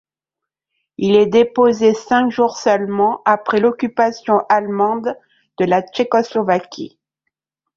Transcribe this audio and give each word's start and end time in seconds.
Il 0.97 1.15
est 1.15 1.27
déposé 1.27 1.93
cinq 1.93 2.31
jours 2.31 2.57
seulement 2.57 3.21
après 3.23 3.59
l'occupation 3.59 4.39
allemande 4.49 5.15
de 5.59 5.65
la 5.65 5.83
Tchécoslovaquie. 5.83 6.97